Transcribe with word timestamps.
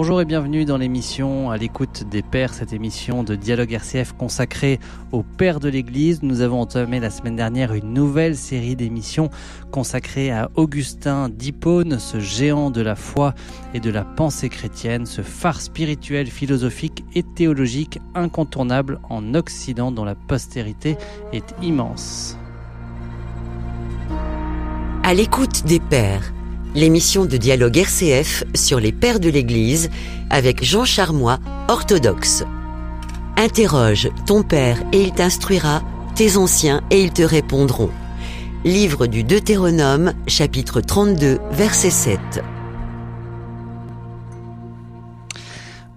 Bonjour 0.00 0.20
et 0.20 0.24
bienvenue 0.24 0.64
dans 0.64 0.76
l'émission 0.76 1.50
À 1.50 1.56
l'écoute 1.56 2.04
des 2.08 2.22
pères, 2.22 2.54
cette 2.54 2.72
émission 2.72 3.24
de 3.24 3.34
Dialogue 3.34 3.72
RCF 3.72 4.12
consacrée 4.12 4.78
aux 5.10 5.24
pères 5.24 5.58
de 5.58 5.68
l'Église. 5.68 6.22
Nous 6.22 6.40
avons 6.40 6.60
entamé 6.60 7.00
la 7.00 7.10
semaine 7.10 7.34
dernière 7.34 7.74
une 7.74 7.94
nouvelle 7.94 8.36
série 8.36 8.76
d'émissions 8.76 9.28
consacrée 9.72 10.30
à 10.30 10.52
Augustin 10.54 11.28
d'Hippone, 11.28 11.98
ce 11.98 12.20
géant 12.20 12.70
de 12.70 12.80
la 12.80 12.94
foi 12.94 13.34
et 13.74 13.80
de 13.80 13.90
la 13.90 14.04
pensée 14.04 14.48
chrétienne, 14.48 15.04
ce 15.04 15.22
phare 15.22 15.60
spirituel, 15.60 16.28
philosophique 16.28 17.04
et 17.16 17.24
théologique 17.24 17.98
incontournable 18.14 19.00
en 19.10 19.34
Occident 19.34 19.90
dont 19.90 20.04
la 20.04 20.14
postérité 20.14 20.96
est 21.32 21.56
immense. 21.60 22.38
À 25.02 25.12
l'écoute 25.12 25.64
des 25.64 25.80
pères 25.80 26.32
l'émission 26.74 27.24
de 27.24 27.36
dialogue 27.36 27.78
RCF 27.78 28.44
sur 28.54 28.80
les 28.80 28.92
pères 28.92 29.20
de 29.20 29.28
l'Église 29.28 29.90
avec 30.30 30.64
Jean 30.64 30.84
Charmois, 30.84 31.38
orthodoxe. 31.68 32.44
Interroge 33.36 34.08
ton 34.26 34.42
père 34.42 34.82
et 34.92 35.02
il 35.02 35.12
t'instruira, 35.12 35.82
tes 36.14 36.36
anciens 36.36 36.82
et 36.90 37.02
ils 37.02 37.12
te 37.12 37.22
répondront. 37.22 37.90
Livre 38.64 39.06
du 39.06 39.22
Deutéronome, 39.22 40.12
chapitre 40.26 40.80
32, 40.80 41.38
verset 41.52 41.90
7. 41.90 42.18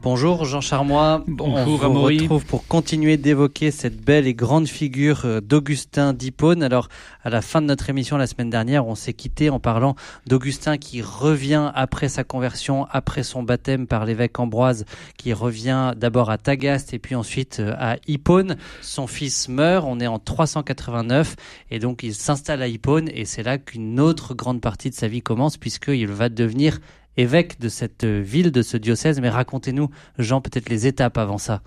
Bonjour 0.03 0.45
Jean 0.45 0.61
Charmois. 0.61 1.23
Bonjour 1.27 1.83
On 1.83 1.93
vous 1.93 2.01
retrouve 2.01 2.43
pour 2.45 2.65
continuer 2.65 3.17
d'évoquer 3.17 3.69
cette 3.69 4.03
belle 4.03 4.25
et 4.25 4.33
grande 4.33 4.67
figure 4.67 5.25
euh, 5.25 5.41
d'Augustin 5.41 6.13
d'Hippone. 6.13 6.63
Alors, 6.63 6.89
à 7.23 7.29
la 7.29 7.43
fin 7.43 7.61
de 7.61 7.67
notre 7.67 7.87
émission 7.91 8.17
la 8.17 8.25
semaine 8.25 8.49
dernière, 8.49 8.87
on 8.87 8.95
s'est 8.95 9.13
quitté 9.13 9.51
en 9.51 9.59
parlant 9.59 9.95
d'Augustin 10.25 10.79
qui 10.79 11.03
revient 11.03 11.71
après 11.75 12.09
sa 12.09 12.23
conversion, 12.23 12.87
après 12.89 13.21
son 13.21 13.43
baptême 13.43 13.85
par 13.85 14.05
l'évêque 14.05 14.39
Ambroise, 14.39 14.85
qui 15.17 15.33
revient 15.33 15.93
d'abord 15.95 16.31
à 16.31 16.39
Tagaste 16.39 16.95
et 16.95 16.99
puis 16.99 17.13
ensuite 17.13 17.59
euh, 17.59 17.75
à 17.77 17.97
Hippone. 18.07 18.55
Son 18.81 19.05
fils 19.05 19.49
meurt, 19.49 19.85
on 19.87 19.99
est 19.99 20.07
en 20.07 20.17
389 20.17 21.35
et 21.69 21.77
donc 21.77 22.01
il 22.01 22.15
s'installe 22.15 22.63
à 22.63 22.67
Hippone 22.67 23.07
et 23.13 23.25
c'est 23.25 23.43
là 23.43 23.59
qu'une 23.59 23.99
autre 23.99 24.33
grande 24.33 24.61
partie 24.61 24.89
de 24.89 24.95
sa 24.95 25.07
vie 25.07 25.21
commence 25.21 25.57
puisqu'il 25.57 26.07
va 26.07 26.29
devenir 26.29 26.79
évêque 27.17 27.59
de 27.59 27.69
cette 27.69 28.05
ville, 28.05 28.51
de 28.51 28.61
ce 28.61 28.77
diocèse. 28.77 29.19
Mais 29.21 29.29
racontez-nous, 29.29 29.89
Jean, 30.17 30.41
peut-être 30.41 30.69
les 30.69 30.87
étapes 30.87 31.17
avant 31.17 31.37
ça. 31.37 31.61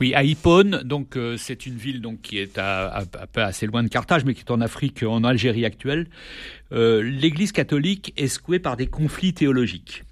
Oui, 0.00 0.14
à 0.14 0.22
Hippone, 0.22 0.82
donc 0.82 1.16
euh, 1.16 1.36
c'est 1.36 1.66
une 1.66 1.76
ville 1.76 2.02
qui 2.22 2.38
est 2.38 2.56
à, 2.56 3.04
peu 3.30 3.42
assez 3.42 3.66
loin 3.66 3.82
de 3.82 3.88
Carthage, 3.88 4.24
mais 4.24 4.32
qui 4.32 4.40
est 4.40 4.50
en 4.50 4.62
Afrique, 4.62 5.02
en 5.02 5.24
Algérie 5.24 5.66
actuelle. 5.66 6.06
Euh, 6.72 7.02
L'Église 7.02 7.52
catholique 7.52 8.14
est 8.16 8.28
secouée 8.28 8.60
par 8.60 8.78
des 8.78 8.86
conflits 8.86 9.34
théologiques. 9.34 10.04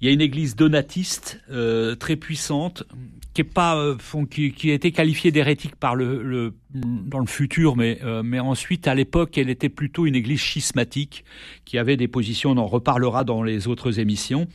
Il 0.00 0.06
y 0.06 0.10
a 0.10 0.12
une 0.12 0.20
Église 0.20 0.56
donatiste 0.56 1.40
euh, 1.50 1.94
très 1.94 2.16
puissante 2.16 2.84
qui 3.32 3.40
est 3.40 3.44
pas 3.44 3.76
euh, 3.76 3.96
qui, 4.30 4.52
qui, 4.52 4.70
a 4.70 4.74
été 4.74 4.92
qualifiée 4.92 5.32
d'hérétique 5.32 5.76
par 5.76 5.96
le, 5.96 6.22
le, 6.22 6.54
dans 6.72 7.18
le 7.18 7.26
futur, 7.26 7.76
mais 7.76 7.98
euh, 8.04 8.22
mais 8.22 8.38
ensuite 8.38 8.86
à 8.86 8.94
l'époque 8.94 9.38
elle 9.38 9.50
était 9.50 9.68
plutôt 9.68 10.06
une 10.06 10.14
église 10.14 10.40
schismatique 10.40 11.24
qui 11.64 11.78
avait 11.78 11.96
des 11.96 12.08
positions, 12.08 12.50
on 12.52 12.58
en 12.58 12.66
reparlera 12.66 13.24
dans 13.24 13.42
les 13.42 13.66
autres 13.66 13.98
émissions. 13.98 14.46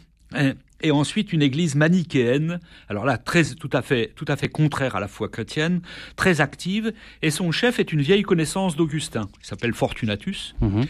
Et, 0.82 0.92
ensuite 0.92 1.34
une 1.34 1.42
église 1.42 1.73
manichéenne, 1.73 2.60
alors 2.88 3.04
là 3.04 3.18
très 3.18 3.44
tout 3.44 3.70
à 3.73 3.82
fait 3.82 4.14
tout 4.16 4.26
à 4.28 4.36
fait 4.38 4.48
contraire 4.48 4.96
à 4.96 5.00
la 5.00 5.08
foi 5.08 5.28
chrétienne, 5.28 5.82
très 6.16 6.40
active. 6.40 6.94
Et 7.22 7.32
son 7.32 7.52
chef 7.52 7.80
est 7.80 7.92
une 7.92 8.02
vieille 8.02 8.22
connaissance 8.22 8.76
d'Augustin, 8.76 9.28
qui 9.42 9.48
s'appelle 9.48 9.73
Fortunatus. 9.73 10.56
Mmh. 10.62 10.83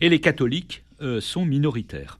Et 0.00 0.08
les 0.08 0.20
catholiques 0.20 0.82
sont 1.20 1.44
minoritaires. 1.44 2.18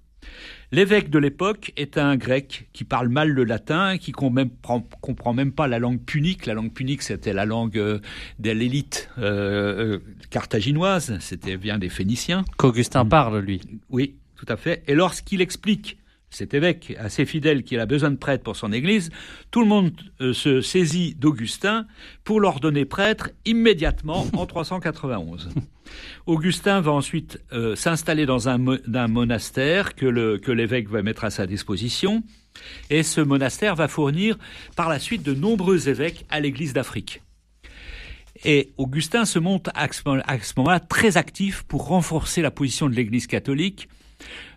L'évêque 0.71 1.09
de 1.09 1.19
l'époque 1.19 1.73
est 1.77 1.97
un 1.97 2.17
grec 2.17 2.69
qui 2.73 2.85
parle 2.85 3.09
mal 3.09 3.31
le 3.31 3.45
latin, 3.45 3.97
qui 3.97 4.13
comprend, 4.13 4.81
comprend 5.01 5.33
même 5.33 5.53
pas 5.53 5.67
la 5.67 5.79
langue 5.79 6.01
punique. 6.01 6.45
La 6.45 6.55
langue 6.55 6.73
punique, 6.73 7.03
c'était 7.03 7.33
la 7.33 7.47
langue 7.47 7.79
euh, 7.79 8.01
de 8.39 8.51
l'élite 8.51 9.09
euh, 9.19 9.97
euh, 9.97 9.99
carthaginoise, 10.31 11.17
c'était 11.21 11.57
bien 11.57 11.79
des 11.79 11.89
Phéniciens. 11.89 12.45
Qu'Augustin 12.59 13.07
parle, 13.07 13.39
lui. 13.39 13.63
Oui, 13.89 14.17
tout 14.37 14.47
à 14.49 14.57
fait. 14.57 14.83
Et 14.87 14.95
lorsqu'il 14.95 15.41
explique 15.41 15.99
cet 16.31 16.55
évêque 16.55 16.95
assez 16.99 17.25
fidèle 17.25 17.63
qu'il 17.63 17.81
a 17.81 17.87
besoin 17.87 18.11
de 18.11 18.17
prêtre 18.17 18.45
pour 18.45 18.57
son 18.57 18.73
église, 18.73 19.11
tout 19.51 19.61
le 19.61 19.67
monde 19.67 19.93
euh, 20.21 20.33
se 20.33 20.61
saisit 20.61 21.15
d'Augustin 21.15 21.87
pour 22.25 22.41
l'ordonner 22.41 22.85
prêtre 22.85 23.31
immédiatement 23.45 24.27
en 24.35 24.47
391. 24.47 25.51
Augustin 26.27 26.81
va 26.81 26.93
ensuite 26.93 27.41
euh, 27.53 27.75
s'installer 27.75 28.27
dans 28.27 28.49
un, 28.49 28.59
monastère 29.09 29.95
que 29.95 30.51
l'évêque 30.51 30.89
va 30.89 31.03
mettre 31.03 31.25
à 31.25 31.31
sa 31.31 31.47
disposition, 31.47 32.23
et 32.91 33.03
ce 33.03 33.21
monastère 33.21 33.75
va 33.75 33.89
fournir 33.89 34.37
par 34.77 34.89
la 34.89 34.99
suite 34.99 35.23
de 35.23 35.35
nombreux 35.35 35.89
évêques 35.89 36.27
à 36.29 36.41
l'église 36.41 36.73
d'Afrique. 36.73 37.23
Et 38.45 38.73
Augustin 38.77 39.25
se 39.25 39.39
montre 39.39 39.71
à 39.75 39.89
ce 39.91 40.03
moment-là 40.57 40.81
très 40.81 41.17
actif 41.17 41.65
pour 41.65 41.87
renforcer 41.87 42.43
la 42.43 42.51
position 42.51 42.89
de 42.89 42.95
l'Église 42.95 43.27
catholique. 43.27 43.89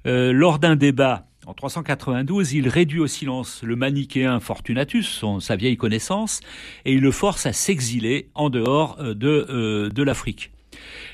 Euh, 0.06 0.31
lors 0.31 0.59
d'un 0.59 0.75
débat 0.75 1.28
en 1.47 1.53
392, 1.53 2.53
il 2.53 2.68
réduit 2.68 3.00
au 3.00 3.08
silence 3.08 3.64
le 3.64 3.75
manichéen 3.75 4.40
Fortunatus, 4.40 5.08
son, 5.08 5.40
sa 5.40 5.56
vieille 5.56 5.78
connaissance, 5.78 6.41
et 6.86 6.94
il 6.94 7.02
le 7.02 7.12
force 7.12 7.47
à 7.47 7.53
s'exiler 7.53 8.30
en 8.36 8.50
dehors 8.50 8.97
euh, 9.00 9.16
de, 9.16 9.90
de 9.90 10.03
l'Afrique. 10.03 10.52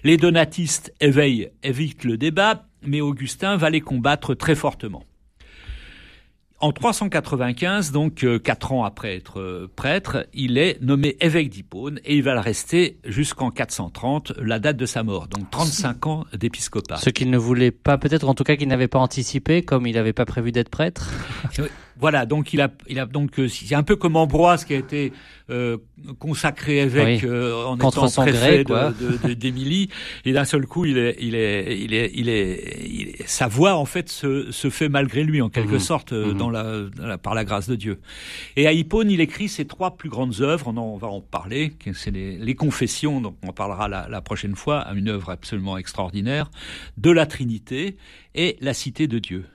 Les 0.03 0.17
donatistes 0.17 0.93
éveillent, 0.99 1.49
évitent 1.63 2.03
le 2.03 2.17
débat, 2.17 2.65
mais 2.83 3.01
Augustin 3.01 3.57
va 3.57 3.69
les 3.69 3.81
combattre 3.81 4.33
très 4.33 4.55
fortement. 4.55 5.03
En 6.59 6.71
395, 6.71 7.91
donc 7.91 8.23
euh, 8.23 8.39
quatre 8.39 8.71
ans 8.71 8.83
après 8.83 9.15
être 9.15 9.39
euh, 9.39 9.71
prêtre, 9.75 10.25
il 10.33 10.57
est 10.57 10.81
nommé 10.81 11.15
évêque 11.19 11.49
d'Hippone 11.49 11.99
et 12.03 12.15
il 12.15 12.23
va 12.23 12.33
le 12.33 12.39
rester 12.39 12.97
jusqu'en 13.05 13.51
430, 13.51 14.33
la 14.41 14.57
date 14.57 14.75
de 14.75 14.87
sa 14.87 15.03
mort. 15.03 15.27
Donc 15.27 15.51
35 15.51 16.07
ans 16.07 16.25
d'épiscopat. 16.33 16.97
Ce 16.97 17.11
qu'il 17.11 17.29
ne 17.29 17.37
voulait 17.37 17.69
pas, 17.69 17.99
peut-être 17.99 18.27
en 18.27 18.33
tout 18.33 18.43
cas 18.43 18.55
qu'il 18.55 18.69
n'avait 18.69 18.87
pas 18.87 18.97
anticipé, 18.97 19.61
comme 19.61 19.85
il 19.85 19.93
n'avait 19.93 20.13
pas 20.13 20.25
prévu 20.25 20.51
d'être 20.51 20.69
prêtre. 20.69 21.11
Voilà, 21.99 22.25
donc 22.25 22.53
il 22.53 22.61
a, 22.61 22.69
il 22.87 22.99
a 22.99 23.05
donc 23.05 23.39
euh, 23.39 23.47
c'est 23.47 23.73
un 23.73 23.83
peu 23.83 23.95
comme 23.95 24.15
Ambroise 24.15 24.65
qui 24.65 24.73
a 24.73 24.77
été 24.77 25.13
euh, 25.49 25.77
consacré 26.19 26.77
évêque 26.77 27.23
euh, 27.23 27.65
en 27.65 27.77
Contre 27.77 28.05
étant 28.05 28.21
préfet 28.21 28.63
d'Émilie, 29.35 29.89
et 30.25 30.33
d'un 30.33 30.45
seul 30.45 30.67
coup, 30.67 30.85
il 30.85 30.97
est, 30.97 31.17
il 31.19 31.33
est, 31.35 31.79
il 31.79 31.93
est, 31.93 32.11
il 32.15 32.29
est, 32.29 33.27
sa 33.27 33.47
voix 33.47 33.75
en 33.75 33.85
fait 33.85 34.09
se, 34.09 34.51
se 34.51 34.69
fait 34.69 34.89
malgré 34.89 35.23
lui 35.23 35.41
en 35.41 35.49
quelque 35.49 35.75
mmh. 35.75 35.79
sorte 35.79 36.11
mmh. 36.13 36.33
dans, 36.33 36.49
la, 36.49 37.17
par 37.17 37.33
la 37.33 37.43
grâce 37.43 37.67
de 37.67 37.75
Dieu. 37.75 37.99
Et 38.55 38.67
à 38.67 38.73
Hippone, 38.73 39.09
il 39.09 39.21
écrit 39.21 39.49
ses 39.49 39.65
trois 39.65 39.97
plus 39.97 40.09
grandes 40.09 40.41
œuvres. 40.41 40.67
On, 40.67 40.77
en, 40.77 40.83
on 40.93 40.97
va 40.97 41.07
en 41.07 41.21
parler. 41.21 41.73
C'est 41.93 42.11
les, 42.11 42.37
les, 42.37 42.55
Confessions, 42.55 43.21
donc 43.21 43.37
on 43.43 43.49
en 43.49 43.53
parlera 43.53 43.87
la, 43.87 44.07
la 44.09 44.21
prochaine 44.21 44.55
fois. 44.55 44.87
Une 44.93 45.09
œuvre 45.09 45.29
absolument 45.29 45.77
extraordinaire 45.77 46.51
de 46.97 47.11
la 47.11 47.25
Trinité 47.25 47.97
et 48.35 48.57
la 48.61 48.73
Cité 48.73 49.07
de 49.07 49.19
Dieu 49.19 49.45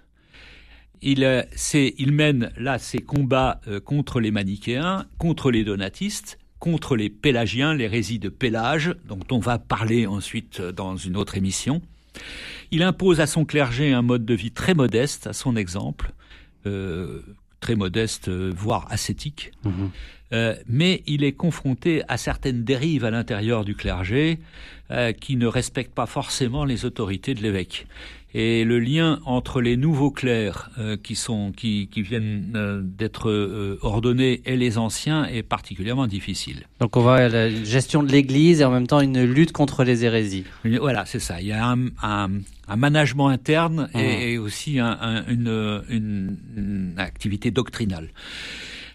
il, 1.03 1.25
euh, 1.25 1.43
il 1.75 2.13
mène 2.13 2.53
là 2.57 2.79
ses 2.79 2.99
combats 2.99 3.61
euh, 3.67 3.81
contre 3.81 4.21
les 4.21 4.31
manichéens, 4.31 5.07
contre 5.19 5.51
les 5.51 5.65
donatistes, 5.65 6.39
contre 6.59 6.97
les 6.97 7.11
pélagiens, 7.11 7.75
l'hérésie 7.75 8.21
de 8.21 8.29
Pélage, 8.29 8.95
dont 9.07 9.19
on 9.31 9.41
va 9.41 9.59
parler 9.59 10.07
ensuite 10.07 10.61
euh, 10.61 10.73
dans 10.73 10.97
une 10.97 11.17
autre 11.17 11.37
émission. 11.37 11.83
Il 12.71 12.83
impose 12.83 13.21
à 13.21 13.27
son 13.27 13.45
clergé 13.45 13.93
un 13.93 14.03
mode 14.03 14.25
de 14.25 14.35
vie 14.35 14.53
très 14.53 14.75
modeste, 14.75 15.27
à 15.27 15.33
son 15.33 15.57
exemple, 15.57 16.13
très 17.61 17.75
modeste, 17.75 18.31
voire 18.31 18.87
ascétique. 18.91 19.53
Mhm. 19.65 19.91
mais 20.69 21.03
il 21.07 21.25
est 21.25 21.33
confronté 21.33 22.03
à 22.09 22.17
certaines 22.17 22.65
dérives 22.65 23.05
à 23.05 23.11
l'intérieur 23.11 23.65
du 23.65 23.75
clergé 23.75 24.39
qui 25.21 25.37
ne 25.37 25.47
respectent 25.47 25.95
pas 25.95 26.07
forcément 26.07 26.65
les 26.65 26.87
autorités 26.87 27.35
de 27.35 27.43
l'évêque 27.43 27.87
et 28.35 28.65
le 28.65 28.79
lien 28.79 29.21
entre 29.25 29.61
les 29.61 29.77
nouveaux 29.77 30.11
clercs 30.11 30.71
euh, 30.79 30.97
qui 30.97 31.15
sont 31.15 31.53
qui, 31.55 31.89
qui 31.89 32.03
viennent 32.03 32.53
euh, 32.55 32.81
d'être 32.83 33.31
euh, 33.31 33.79
ordonnés 33.83 34.43
et 34.47 34.57
les 34.57 34.79
anciens 34.79 35.25
est 35.25 35.43
particulièrement 35.43 36.07
difficile. 36.07 36.67
Donc 36.81 36.97
on 36.97 37.01
voit 37.01 37.29
la 37.29 37.51
gestion 37.51 38.03
de 38.03 38.11
l'Église 38.11 38.61
et 38.61 38.65
en 38.65 38.71
même 38.71 38.87
temps 38.87 39.01
une 39.01 39.23
lutte 39.23 39.53
contre 39.53 39.85
les 39.85 40.05
hérésies. 40.05 40.45
Voilà, 40.65 41.05
c'est 41.07 41.21
ça. 41.21 41.41
Il 41.41 41.49
y 41.49 41.53
a 41.53 41.67
un, 41.67 41.87
un, 42.03 42.31
un 42.69 42.77
management 42.77 43.29
interne 43.29 43.89
et, 43.95 44.39
mmh. 44.39 44.43
aussi 44.43 44.79
un, 44.79 45.25
une, 45.29 45.83
une, 45.89 46.37
une 46.57 46.95
activité 46.97 47.51
doctrinale. 47.51 48.09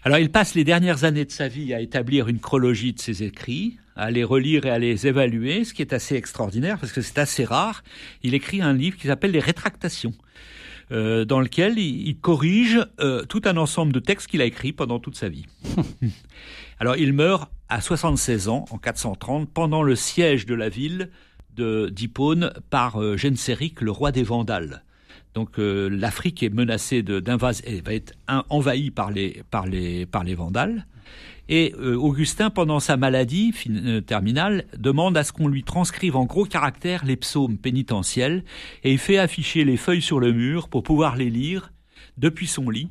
Alors 0.04 0.18
il 0.18 0.30
passe 0.30 0.54
les 0.54 0.64
dernières 0.64 1.04
années 1.04 1.24
de 1.24 1.30
sa 1.30 1.48
vie 1.48 1.74
à 1.74 1.80
établir 1.80 2.28
une 2.28 2.38
chronologie 2.38 2.92
de 2.92 3.00
ses 3.00 3.22
écrits, 3.22 3.76
à 3.98 4.10
les 4.10 4.24
relire 4.24 4.64
et 4.64 4.70
à 4.70 4.78
les 4.78 5.06
évaluer, 5.06 5.64
ce 5.64 5.74
qui 5.74 5.82
est 5.82 5.92
assez 5.92 6.14
extraordinaire 6.14 6.78
parce 6.78 6.92
que 6.92 7.02
c'est 7.02 7.18
assez 7.18 7.44
rare. 7.44 7.82
Il 8.22 8.32
écrit 8.32 8.62
un 8.62 8.72
livre 8.72 8.96
qui 8.96 9.08
s'appelle 9.08 9.32
Les 9.32 9.40
Rétractations. 9.40 10.14
Euh, 10.90 11.26
dans 11.26 11.40
lequel 11.40 11.78
il, 11.78 12.16
corrige 12.18 12.80
euh, 13.00 13.22
tout 13.26 13.42
un 13.44 13.58
ensemble 13.58 13.92
de 13.92 14.00
textes 14.00 14.26
qu'il 14.26 14.40
a 14.40 14.46
écrits 14.46 14.72
pendant 14.72 14.98
toute 14.98 15.16
sa 15.16 15.28
vie. 15.28 15.44
Alors 16.80 16.96
il 16.96 17.12
meurt 17.12 17.50
à 17.68 17.82
76 17.82 18.48
ans, 18.48 18.64
en 18.70 18.78
430, 18.78 19.50
pendant 19.50 19.82
le 19.82 19.94
siège 19.94 20.46
de 20.46 20.54
la 20.54 20.70
ville 20.70 21.10
d'Hippone 21.58 22.54
par 22.70 23.02
euh, 23.02 23.18
Genséric, 23.18 23.82
le 23.82 23.90
roi 23.90 24.12
des 24.12 24.22
Vandales. 24.22 24.82
Donc 25.34 25.58
l'Afrique 25.58 26.42
est 26.42 26.48
menacée 26.48 27.02
d'invasion, 27.02 27.64
va 27.84 27.92
être 27.92 28.14
envahie 28.48 28.90
par 28.90 29.10
les 29.10 29.42
par 29.50 29.66
les 29.66 30.06
par 30.06 30.24
les 30.24 30.34
Vandales. 30.34 30.86
Et 31.50 31.72
Augustin, 31.74 32.50
pendant 32.50 32.78
sa 32.78 32.98
maladie 32.98 33.54
terminale, 34.06 34.66
demande 34.76 35.16
à 35.16 35.24
ce 35.24 35.32
qu'on 35.32 35.48
lui 35.48 35.64
transcrive 35.64 36.14
en 36.14 36.26
gros 36.26 36.44
caractères 36.44 37.06
les 37.06 37.16
psaumes 37.16 37.56
pénitentiels 37.56 38.44
et 38.84 38.92
il 38.92 38.98
fait 38.98 39.16
afficher 39.16 39.64
les 39.64 39.78
feuilles 39.78 40.02
sur 40.02 40.20
le 40.20 40.32
mur 40.32 40.68
pour 40.68 40.82
pouvoir 40.82 41.16
les 41.16 41.30
lire. 41.30 41.72
Depuis 42.18 42.48
son 42.48 42.68
lit 42.68 42.90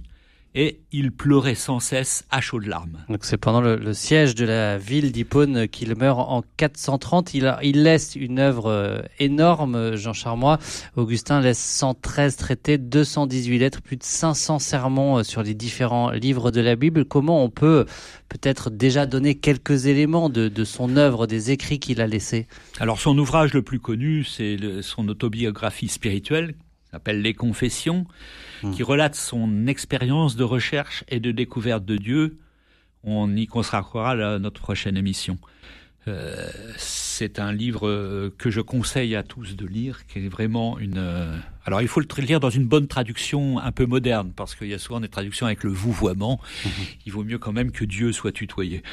et 0.57 0.79
il 0.91 1.11
pleurait 1.11 1.53
sans 1.53 1.79
cesse 1.79 2.25
à 2.31 2.41
chaudes 2.41 2.65
larmes. 2.65 3.05
Donc 3.09 3.25
c'est 3.25 3.37
pendant 3.37 3.61
le, 3.61 3.93
siège 3.93 4.33
de 4.33 4.43
la 4.43 4.79
ville 4.79 5.11
d'Hippone 5.11 5.67
qu'il 5.67 5.95
meurt 5.95 6.19
en 6.19 6.41
430. 6.57 7.35
Il, 7.35 7.55
il 7.61 7.83
laisse 7.83 8.15
une 8.15 8.39
œuvre 8.39 8.71
euh, 8.71 9.01
énorme, 9.19 9.95
Jean 9.95 10.13
Charmois. 10.13 10.57
Augustin 10.95 11.41
laisse 11.41 11.59
113 11.59 12.37
traités, 12.37 12.79
218 12.79 13.59
lettres, 13.59 13.81
plus 13.83 13.97
de 13.97 14.03
500 14.03 14.57
sermons 14.57 15.19
euh, 15.19 15.23
sur 15.23 15.43
les 15.43 15.53
différents 15.53 16.09
livres 16.09 16.49
de 16.49 16.61
la 16.61 16.75
Bible. 16.75 17.05
Comment 17.05 17.43
on 17.43 17.51
peut 17.51 17.85
peut-être 18.27 18.71
déjà 18.71 19.05
donner 19.05 19.35
quelques 19.35 19.85
éléments 19.85 20.29
de, 20.29 20.47
de 20.47 20.63
son 20.63 20.97
œuvre, 20.97 21.27
des 21.27 21.51
écrits 21.51 21.77
qu'il 21.77 22.01
a 22.01 22.07
laissés? 22.07 22.47
Alors 22.79 22.99
son 22.99 23.15
ouvrage 23.19 23.53
le 23.53 23.61
plus 23.61 23.79
connu, 23.79 24.23
c'est 24.23 24.57
son 24.81 25.07
autobiographie 25.07 25.87
spirituelle 25.87 26.55
s'appelle 26.91 27.21
Les 27.21 27.33
Confessions, 27.33 28.05
hmm. 28.63 28.71
qui 28.71 28.83
relate 28.83 29.15
son 29.15 29.67
expérience 29.67 30.35
de 30.35 30.43
recherche 30.43 31.03
et 31.09 31.19
de 31.19 31.31
découverte 31.31 31.85
de 31.85 31.97
Dieu. 31.97 32.37
On 33.03 33.35
y 33.35 33.47
consacrera 33.47 34.39
notre 34.39 34.61
prochaine 34.61 34.97
émission. 34.97 35.37
Euh, 36.07 36.49
c'est 36.77 37.39
un 37.39 37.51
livre 37.51 37.87
euh, 37.87 38.33
que 38.37 38.49
je 38.49 38.61
conseille 38.61 39.15
à 39.15 39.23
tous 39.23 39.55
de 39.55 39.65
lire, 39.65 40.05
qui 40.07 40.19
est 40.19 40.29
vraiment 40.29 40.79
une. 40.79 40.97
Euh, 40.97 41.37
alors 41.65 41.81
il 41.81 41.87
faut 41.87 41.99
le 41.99 42.07
lire 42.23 42.39
dans 42.39 42.49
une 42.49 42.65
bonne 42.65 42.87
traduction 42.87 43.59
un 43.59 43.71
peu 43.71 43.85
moderne, 43.85 44.31
parce 44.35 44.55
qu'il 44.55 44.67
y 44.67 44.73
a 44.73 44.79
souvent 44.79 45.01
des 45.01 45.09
traductions 45.09 45.45
avec 45.45 45.63
le 45.63 45.71
vouvoiement. 45.71 46.39
Hmm. 46.63 46.69
Il 47.05 47.11
vaut 47.11 47.23
mieux 47.23 47.39
quand 47.39 47.51
même 47.51 47.71
que 47.71 47.83
Dieu 47.83 48.11
soit 48.11 48.31
tutoyé. 48.31 48.83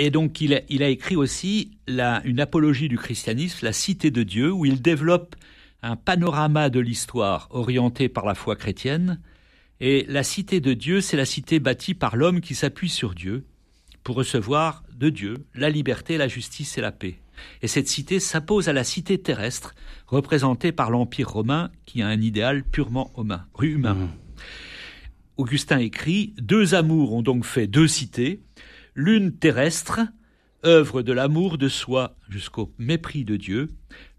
Et 0.00 0.10
donc 0.10 0.40
il 0.40 0.54
a, 0.54 0.60
il 0.68 0.82
a 0.82 0.88
écrit 0.88 1.16
aussi 1.16 1.72
la, 1.88 2.22
une 2.24 2.40
apologie 2.40 2.88
du 2.88 2.96
christianisme, 2.96 3.64
la 3.64 3.72
Cité 3.72 4.10
de 4.10 4.22
Dieu, 4.22 4.52
où 4.52 4.64
il 4.64 4.80
développe 4.80 5.34
un 5.82 5.96
panorama 5.96 6.70
de 6.70 6.80
l'histoire 6.80 7.48
orienté 7.50 8.08
par 8.08 8.26
la 8.26 8.34
foi 8.34 8.56
chrétienne, 8.56 9.20
et 9.80 10.04
la 10.08 10.24
cité 10.24 10.60
de 10.60 10.74
Dieu, 10.74 11.00
c'est 11.00 11.16
la 11.16 11.24
cité 11.24 11.60
bâtie 11.60 11.94
par 11.94 12.16
l'homme 12.16 12.40
qui 12.40 12.54
s'appuie 12.54 12.88
sur 12.88 13.14
Dieu 13.14 13.46
pour 14.02 14.16
recevoir 14.16 14.82
de 14.92 15.08
Dieu 15.08 15.34
la 15.54 15.70
liberté, 15.70 16.16
la 16.16 16.28
justice 16.28 16.78
et 16.78 16.80
la 16.80 16.90
paix. 16.90 17.20
Et 17.62 17.68
cette 17.68 17.86
cité 17.86 18.18
s'oppose 18.18 18.68
à 18.68 18.72
la 18.72 18.82
cité 18.82 19.18
terrestre, 19.18 19.74
représentée 20.08 20.72
par 20.72 20.90
l'Empire 20.90 21.28
romain, 21.28 21.70
qui 21.86 22.02
a 22.02 22.08
un 22.08 22.20
idéal 22.20 22.64
purement 22.64 23.12
humain. 23.60 23.94
Mmh. 23.94 24.08
Augustin 25.36 25.78
écrit 25.78 26.34
Deux 26.38 26.74
amours 26.74 27.12
ont 27.12 27.22
donc 27.22 27.44
fait 27.44 27.68
deux 27.68 27.86
cités, 27.86 28.40
l'une 28.96 29.32
terrestre, 29.32 30.00
œuvre 30.64 31.02
de 31.02 31.12
l'amour 31.12 31.56
de 31.56 31.68
soi 31.68 32.16
jusqu'au 32.28 32.72
mépris 32.78 33.24
de 33.24 33.36
Dieu, 33.36 33.70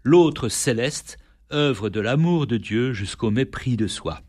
l'autre 0.02 0.48
céleste, 0.48 1.18
œuvre 1.52 1.88
de 1.88 2.00
l'amour 2.00 2.46
de 2.46 2.56
Dieu 2.56 2.92
jusqu'au 2.92 3.30
mépris 3.30 3.76
de 3.76 3.86
soi. 3.86 4.22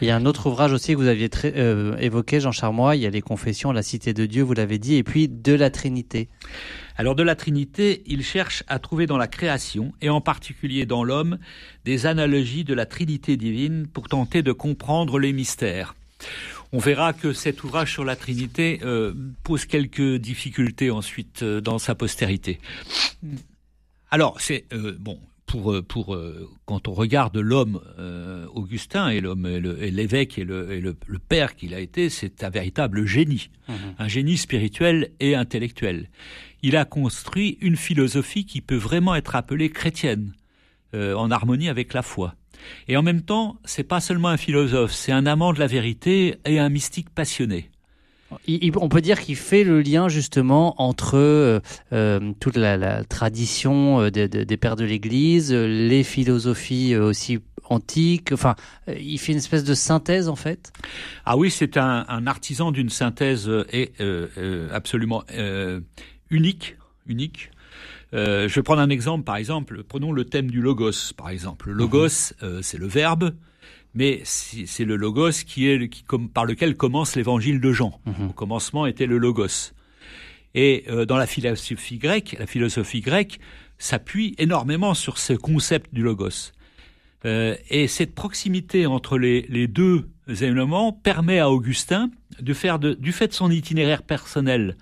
Il 0.00 0.08
y 0.08 0.10
a 0.10 0.16
un 0.16 0.26
autre 0.26 0.46
ouvrage 0.46 0.72
aussi 0.72 0.92
que 0.92 0.98
vous 0.98 1.06
aviez 1.06 1.30
euh, 1.44 1.96
évoqué, 1.96 2.38
Jean 2.38 2.52
Charmois, 2.52 2.96
il 2.96 3.02
y 3.02 3.06
a 3.06 3.10
les 3.10 3.22
confessions, 3.22 3.72
la 3.72 3.82
cité 3.82 4.12
de 4.12 4.26
Dieu, 4.26 4.42
vous 4.42 4.52
l'avez 4.52 4.78
dit, 4.78 4.96
et 4.96 5.02
puis 5.02 5.26
de 5.26 5.54
la 5.54 5.70
Trinité. 5.70 6.28
Alors 6.96 7.14
de 7.14 7.22
la 7.22 7.34
Trinité, 7.34 8.02
il 8.06 8.22
cherche 8.22 8.62
à 8.68 8.78
trouver 8.78 9.06
dans 9.06 9.16
la 9.16 9.26
création, 9.26 9.92
et 10.02 10.10
en 10.10 10.20
particulier 10.20 10.84
dans 10.84 11.02
l'homme, 11.02 11.38
des 11.84 12.04
analogies 12.04 12.64
de 12.64 12.74
la 12.74 12.84
Trinité 12.84 13.38
divine 13.38 13.86
pour 13.86 14.08
tenter 14.08 14.42
de 14.42 14.52
comprendre 14.52 15.18
les 15.18 15.32
mystères. 15.32 15.94
On 16.72 16.78
verra 16.78 17.14
que 17.14 17.32
cet 17.32 17.64
ouvrage 17.64 17.92
sur 17.92 18.04
la 18.04 18.16
Trinité 18.16 18.80
euh, 18.82 19.14
pose 19.44 19.64
quelques 19.64 20.16
difficultés 20.16 20.90
ensuite 20.90 21.42
euh, 21.42 21.62
dans 21.62 21.78
sa 21.78 21.94
postérité. 21.94 22.58
Alors, 24.10 24.40
c'est 24.40 24.66
bon, 25.00 25.18
pour, 25.46 25.72
euh, 25.72 25.82
pour 25.82 26.14
euh, 26.14 26.50
quand 26.64 26.88
on 26.88 26.92
regarde 26.92 27.36
l'homme 27.36 27.80
euh, 27.98 28.46
Augustin 28.54 29.08
et 29.08 29.20
l'homme 29.20 29.46
et 29.46 29.90
l'évêque 29.90 30.38
et, 30.38 30.44
le, 30.44 30.72
et 30.72 30.80
le, 30.80 30.94
père 31.18 31.56
qu'il 31.56 31.74
a 31.74 31.80
été, 31.80 32.10
c'est 32.10 32.44
un 32.44 32.50
véritable 32.50 33.06
génie, 33.06 33.50
mhm. 33.68 33.74
un 33.98 34.08
génie 34.08 34.36
spirituel 34.36 35.10
et 35.20 35.34
intellectuel. 35.34 36.08
Il 36.62 36.76
a 36.76 36.84
construit 36.84 37.58
une 37.60 37.76
philosophie 37.76 38.44
qui 38.44 38.60
peut 38.60 38.76
vraiment 38.76 39.14
être 39.14 39.36
appelée 39.36 39.70
chrétienne, 39.70 40.32
en 40.94 41.30
harmonie 41.30 41.68
avec 41.68 41.92
la 41.92 42.00
foi. 42.00 42.36
Et 42.88 42.96
en 42.96 43.02
même 43.02 43.20
temps, 43.20 43.58
c'est 43.66 43.84
pas 43.84 44.00
seulement 44.00 44.28
un 44.28 44.38
philosophe, 44.38 44.92
c'est 44.92 45.12
un 45.12 45.26
amant 45.26 45.52
de 45.52 45.58
la 45.58 45.66
vérité 45.66 46.36
et 46.46 46.58
un 46.58 46.70
mystique 46.70 47.10
passionné 47.10 47.68
on 48.76 48.88
peut 48.88 49.00
dire 49.00 49.20
qu'il 49.20 49.36
fait 49.36 49.64
le 49.64 49.80
lien 49.80 50.08
justement 50.08 50.80
entre 50.80 51.16
euh, 51.16 51.60
euh, 51.92 52.32
toute 52.40 52.56
la, 52.56 53.04
tradition 53.04 54.00
euh, 54.00 54.10
des 54.10 54.56
pères 54.56 54.76
de 54.76 54.84
l'Église, 54.84 55.52
les 55.52 56.02
philosophies 56.02 56.96
aussi 56.96 57.38
antiques. 57.68 58.32
Enfin, 58.32 58.54
il 58.88 59.18
fait 59.18 59.32
une 59.32 59.38
espèce 59.38 59.64
de 59.64 59.74
synthèse 59.74 60.28
en 60.28 60.36
fait. 60.36 60.72
Ah 61.24 61.36
oui, 61.36 61.50
c'est 61.50 61.76
un, 61.76 62.26
artisan 62.26 62.72
d'une 62.72 62.90
synthèse 62.90 63.50
absolument 64.72 65.24
unique, 66.30 66.76
unique. 67.06 67.50
je 68.12 68.52
vais 68.52 68.62
prendre 68.62 68.82
un 68.82 68.90
exemple, 68.90 69.24
par 69.24 69.36
exemple, 69.36 69.82
prenons 69.82 70.12
le 70.12 70.24
thème 70.24 70.50
du 70.50 70.60
logos, 70.60 71.12
par 71.16 71.30
exemple. 71.30 71.68
Le 71.68 71.74
logos, 71.74 72.32
mhm. 72.42 72.62
c'est 72.62 72.78
le 72.78 72.86
verbe 72.86 73.32
mais 73.96 74.20
c'est 74.24 74.84
le 74.84 74.94
logos 74.96 75.42
qui 75.46 75.68
est 75.68 75.88
qui, 75.88 76.04
par 76.32 76.44
lequel 76.44 76.76
commence 76.76 77.16
l'évangile 77.16 77.60
de 77.60 77.72
Jean. 77.72 77.98
Mhm. 78.04 78.28
Au 78.28 78.32
commencement 78.32 78.86
était 78.86 79.06
le 79.06 79.18
logos. 79.18 79.72
Et 80.54 80.84
euh, 80.88 81.06
dans 81.06 81.16
la 81.16 81.26
philosophie 81.26 81.98
grecque, 81.98 82.36
la 82.38 82.46
philosophie 82.46 83.00
grecque 83.00 83.40
s'appuie 83.78 84.34
énormément 84.38 84.94
sur 84.94 85.18
ce 85.18 85.32
concept 85.32 85.92
du 85.94 86.02
logos. 86.02 86.52
Euh, 87.24 87.56
et 87.70 87.88
cette 87.88 88.14
proximité 88.14 88.86
entre 88.86 89.18
les, 89.18 89.46
les, 89.48 89.66
deux 89.66 90.08
éléments 90.28 90.92
permet 90.92 91.38
à 91.38 91.50
Augustin 91.50 92.10
de 92.40 92.52
faire 92.52 92.78
de, 92.78 92.92
du 92.94 93.12
fait 93.12 93.28
de 93.28 93.32
son 93.32 93.50
itinéraire 93.50 94.02
personnel 94.02 94.76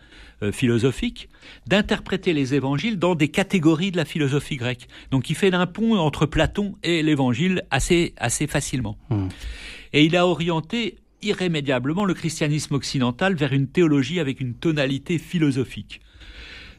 philosophique, 0.53 1.29
d'interpréter 1.67 2.33
les 2.33 2.55
évangiles 2.55 2.99
dans 2.99 3.15
des 3.15 3.29
catégories 3.29 3.91
de 3.91 3.97
la 3.97 4.05
philosophie 4.05 4.57
grecque. 4.57 4.89
Donc 5.11 5.31
il 5.31 5.37
fait 5.37 5.53
un 5.55 5.67
pont 5.67 5.97
entre 5.97 6.27
Platon 6.27 6.77
et 6.83 7.03
l'évangile 7.03 7.63
assez, 7.71 8.15
assez 8.17 8.47
facilement. 8.47 8.97
Hmm. 9.11 9.29
Et 9.93 10.05
il 10.05 10.17
a 10.17 10.27
orienté 10.27 10.97
irrémédiablement 11.23 12.05
le 12.05 12.15
christianisme 12.15 12.75
occidental 12.75 13.35
vers 13.35 13.53
une 13.53 13.69
théologie 13.69 14.21
avec 14.21 14.41
une 14.41 14.55
tonalité 14.55 15.19
philosophique. 15.19 16.01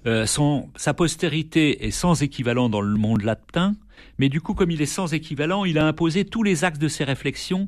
Euh, 0.05 0.25
son, 0.25 0.69
sa 0.75 0.93
postérité 0.93 1.87
est 1.87 1.91
sans 1.91 2.21
équivalent 2.21 2.69
dans 2.69 2.81
le 2.81 2.95
monde 2.95 3.23
latin, 3.23 3.75
mais 4.19 4.29
du 4.29 4.39
coup, 4.39 4.53
comme 4.53 4.71
il 4.71 4.81
est 4.81 4.85
sans 4.85 5.13
équivalent, 5.13 5.65
il 5.65 5.79
a 5.79 5.87
imposé 5.87 6.25
tous 6.25 6.43
les 6.43 6.63
axes 6.63 6.79
de 6.79 6.87
ses 6.87 7.03
réflexions 7.03 7.65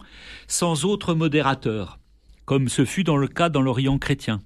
sans 0.48 0.86
autre 0.86 1.16
modérateur, 1.16 2.00
comme 2.46 2.70
ce 2.70 2.86
fut 2.86 3.04
dans 3.04 3.18
le 3.18 3.28
cas 3.28 3.50
dans 3.50 3.62
l'Orient 3.62 3.98
chrétien. 3.98 4.42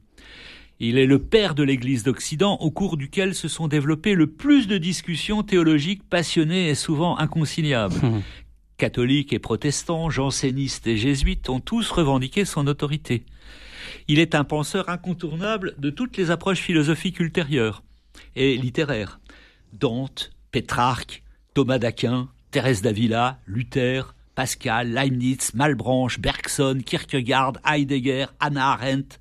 Il 0.84 0.98
est 0.98 1.06
le 1.06 1.20
père 1.20 1.54
de 1.54 1.62
l'Église 1.62 2.02
d'Occident 2.02 2.56
au 2.56 2.72
cours 2.72 2.98
duquel 2.98 3.36
se 3.36 3.48
sont 3.48 3.68
développées 3.68 4.16
le 4.16 4.26
plus 4.26 4.66
de 4.66 4.80
discussions 4.80 5.44
théologiques 5.44 6.02
passionnées 6.10 6.70
et 6.70 6.76
souvent 6.76 7.20
inconciliables. 7.20 7.94
Catholiques 8.78 9.32
et 9.32 9.38
protestants, 9.38 10.10
jansénistes 10.10 10.88
et 10.88 10.98
jésuites 10.98 11.50
ont 11.50 11.60
tous 11.60 11.92
revendiqué 11.92 12.46
son 12.46 12.66
autorité. 12.66 13.28
Il 14.08 14.18
est 14.18 14.34
un 14.34 14.44
penseur 14.44 14.90
incontournable 14.90 15.76
de 15.78 15.92
toutes 15.92 16.18
les 16.18 16.32
approches 16.32 16.62
philosophiques 16.62 17.20
ultérieures 17.20 17.84
et 18.36 18.58
littéraires. 18.58 19.20
Dante, 19.74 20.32
Pétrarque, 20.50 21.22
Thomas 21.54 21.78
d'Aquin, 21.78 22.28
Thérèse 22.50 22.82
d'Avila, 22.82 23.38
Luther, 23.46 24.16
Pascal, 24.34 24.92
Leibniz, 24.94 25.54
Malbranche, 25.54 26.20
Bergson, 26.20 26.80
Kierkegaard, 26.84 27.54
Heidegger, 27.68 28.26
Anna 28.40 28.72
Arendt, 28.72 29.20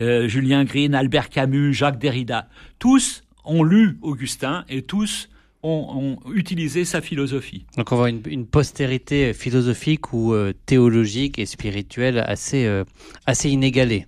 euh, 0.00 0.28
Julien 0.28 0.64
Green, 0.64 0.94
Albert 0.94 1.28
Camus, 1.28 1.72
Jacques 1.72 1.98
Derrida. 1.98 2.48
Tous 2.78 3.22
ont 3.44 3.62
lu 3.62 3.98
Augustin 4.02 4.64
et 4.68 4.82
tous 4.82 5.28
ont, 5.62 6.18
utilisé 6.34 6.84
sa 6.84 7.00
philosophie. 7.00 7.64
Donc 7.76 7.90
on 7.90 7.96
voit 7.96 8.10
une, 8.10 8.46
postérité 8.46 9.32
philosophique 9.32 10.12
ou 10.12 10.34
euh, 10.34 10.52
théologique 10.66 11.38
et 11.38 11.46
spirituelle 11.46 12.18
assez, 12.18 12.66
euh, 12.66 12.84
assez 13.26 13.48
inégalée. 13.48 14.06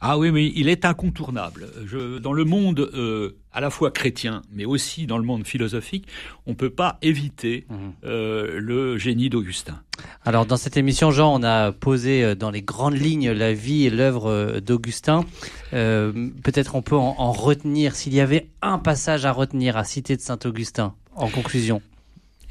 Ah 0.00 0.16
oui, 0.16 0.30
mais 0.30 0.46
il 0.46 0.68
est 0.68 0.84
incontournable. 0.84 1.68
Je, 1.86 2.18
dans 2.18 2.32
le 2.32 2.44
monde 2.44 2.78
euh, 2.94 3.36
à 3.52 3.60
la 3.60 3.70
fois 3.70 3.90
chrétien, 3.90 4.42
mais 4.52 4.64
aussi 4.64 5.06
dans 5.06 5.18
le 5.18 5.24
monde 5.24 5.44
philosophique, 5.44 6.06
on 6.46 6.50
ne 6.50 6.56
peut 6.56 6.70
pas 6.70 6.98
éviter 7.02 7.66
mhm. 7.68 7.76
euh, 8.04 8.60
le 8.60 8.96
génie 8.96 9.28
d'Augustin. 9.28 9.80
Alors 10.24 10.46
dans 10.46 10.56
cette 10.56 10.76
émission, 10.76 11.10
Jean, 11.10 11.34
on 11.34 11.42
a 11.42 11.72
posé 11.72 12.22
euh, 12.22 12.34
dans 12.34 12.50
les 12.50 12.62
grandes 12.62 12.96
lignes 12.96 13.32
la 13.32 13.52
vie 13.52 13.86
et 13.86 13.90
l'œuvre 13.90 14.60
d'Augustin. 14.60 15.24
Peut-être 15.70 16.76
on 16.76 16.82
peut 16.82 16.96
en, 16.96 17.16
en 17.18 17.32
retenir, 17.32 17.96
s'il 17.96 18.14
y 18.14 18.20
avait 18.20 18.48
un 18.62 18.78
passage 18.78 19.24
à 19.26 19.32
retenir 19.32 19.76
à 19.76 19.84
citer 19.84 20.16
de 20.16 20.22
Saint-Augustin, 20.22 20.94
en 21.16 21.28
conclusion. 21.28 21.82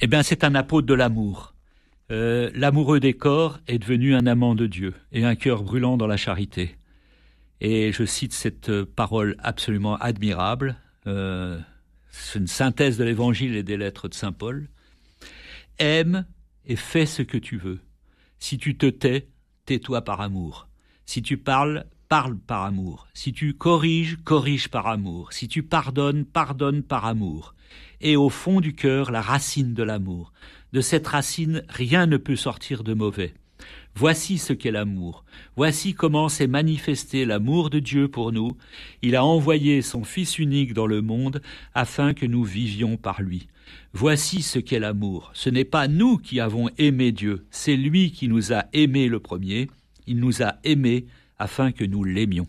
Eh 0.01 0.07
bien, 0.07 0.21
c'est 0.21 0.43
un 0.43 0.53
apôtre 0.53 0.85
de 0.85 0.93
l'amour. 0.93 1.53
Euh, 2.09 2.49
l'amoureux 2.53 2.99
des 2.99 3.13
corps 3.13 3.59
est 3.67 3.79
devenu 3.79 4.15
un 4.15 4.27
amant 4.27 4.55
de 4.55 4.65
Dieu 4.65 4.93
et 5.11 5.25
un 5.25 5.35
cœur 5.35 5.63
brûlant 5.63 5.97
dans 5.97 6.07
la 6.07 6.17
charité. 6.17 6.75
Et 7.59 7.91
je 7.91 8.05
cite 8.05 8.33
cette 8.33 8.83
parole 8.83 9.35
absolument 9.39 9.95
admirable. 9.97 10.77
Euh, 11.07 11.59
c'est 12.09 12.39
une 12.39 12.47
synthèse 12.47 12.97
de 12.97 13.03
l'évangile 13.03 13.55
et 13.55 13.63
des 13.63 13.77
lettres 13.77 14.07
de 14.07 14.13
Saint 14.13 14.31
Paul. 14.31 14.69
Aime 15.79 16.25
et 16.65 16.75
fais 16.75 17.05
ce 17.05 17.21
que 17.21 17.37
tu 17.37 17.57
veux. 17.57 17.79
Si 18.39 18.57
tu 18.57 18.77
te 18.77 18.85
tais, 18.85 19.29
tais-toi 19.65 20.01
par 20.03 20.21
amour. 20.21 20.67
Si 21.05 21.21
tu 21.21 21.37
parles, 21.37 21.85
parle 22.09 22.37
par 22.37 22.63
amour. 22.63 23.07
Si 23.13 23.33
tu 23.33 23.53
corriges, 23.53 24.17
corrige 24.23 24.69
par 24.69 24.87
amour. 24.87 25.33
Si 25.33 25.47
tu 25.47 25.63
pardonnes, 25.63 26.25
pardonne 26.25 26.83
par 26.83 27.05
amour. 27.05 27.55
Et 28.01 28.15
au 28.15 28.29
fond 28.29 28.61
du 28.61 28.75
cœur, 28.75 29.11
la 29.11 29.21
racine 29.21 29.73
de 29.73 29.83
l'amour. 29.83 30.33
De 30.73 30.81
cette 30.81 31.07
racine, 31.07 31.63
rien 31.69 32.05
ne 32.05 32.17
peut 32.17 32.35
sortir 32.35 32.83
de 32.83 32.93
mauvais. 32.93 33.33
Voici 33.99 34.37
ce 34.37 34.53
qu'est 34.53 34.69
l'amour. 34.69 35.25
Voici 35.55 35.95
comment 35.95 36.29
s'est 36.29 36.45
manifesté 36.45 37.25
l'amour 37.25 37.71
de 37.71 37.79
Dieu 37.79 38.07
pour 38.07 38.31
nous. 38.31 38.51
Il 39.01 39.15
a 39.15 39.25
envoyé 39.25 39.81
son 39.81 40.03
Fils 40.03 40.37
unique 40.37 40.75
dans 40.75 40.85
le 40.85 41.01
monde 41.01 41.41
afin 41.73 42.13
que 42.13 42.27
nous 42.27 42.43
vivions 42.43 42.97
par 42.97 43.23
lui. 43.23 43.47
Voici 43.93 44.43
ce 44.43 44.59
qu'est 44.59 44.77
l'amour. 44.77 45.31
Ce 45.33 45.49
n'est 45.49 45.65
pas 45.65 45.87
nous 45.87 46.19
qui 46.19 46.39
avons 46.39 46.69
aimé 46.77 47.11
Dieu, 47.11 47.47
c'est 47.49 47.75
lui 47.75 48.11
qui 48.11 48.27
nous 48.27 48.53
a 48.53 48.65
aimés 48.71 49.07
le 49.07 49.19
premier. 49.19 49.67
Il 50.05 50.19
nous 50.19 50.43
a 50.43 50.57
aimés 50.63 51.07
afin 51.39 51.71
que 51.71 51.83
nous 51.83 52.03
l'aimions. 52.03 52.45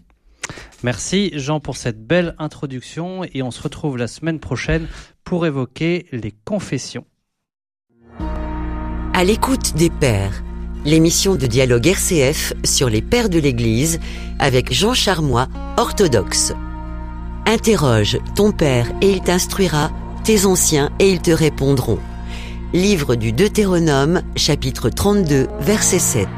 Merci 0.82 1.30
Jean 1.32 1.60
pour 1.60 1.78
cette 1.78 2.06
belle 2.06 2.34
introduction 2.38 3.24
et 3.24 3.40
on 3.40 3.50
se 3.50 3.62
retrouve 3.62 3.96
la 3.96 4.06
semaine 4.06 4.38
prochaine 4.38 4.86
pour 5.24 5.46
évoquer 5.46 6.08
les 6.12 6.34
confessions. 6.44 7.06
À 9.14 9.24
l'écoute 9.24 9.74
des 9.76 9.88
pères, 9.88 10.44
l'émission 10.84 11.34
de 11.34 11.46
dialogue 11.46 11.86
RCF 11.86 12.52
sur 12.64 12.88
les 12.88 13.02
pères 13.02 13.28
de 13.28 13.38
l'Église 13.38 13.98
avec 14.38 14.72
Jean 14.72 14.94
Charmois, 14.94 15.48
orthodoxe. 15.76 16.52
Interroge 17.46 18.18
ton 18.36 18.52
père 18.52 18.90
et 19.00 19.10
il 19.10 19.20
t'instruira, 19.20 19.90
tes 20.24 20.44
anciens 20.44 20.90
et 20.98 21.10
ils 21.10 21.20
te 21.20 21.30
répondront. 21.30 21.98
Livre 22.74 23.14
du 23.14 23.32
Deutéronome, 23.32 24.22
chapitre 24.36 24.90
32, 24.90 25.48
verset 25.60 25.98
7. 25.98 26.28